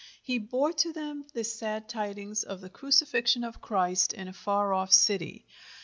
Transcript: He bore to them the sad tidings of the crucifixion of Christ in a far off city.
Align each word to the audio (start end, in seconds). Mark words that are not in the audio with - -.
He 0.23 0.39
bore 0.39 0.73
to 0.73 0.91
them 0.91 1.27
the 1.35 1.43
sad 1.43 1.87
tidings 1.87 2.41
of 2.41 2.59
the 2.59 2.71
crucifixion 2.71 3.43
of 3.43 3.61
Christ 3.61 4.13
in 4.13 4.27
a 4.27 4.33
far 4.33 4.73
off 4.73 4.91
city. 4.91 5.45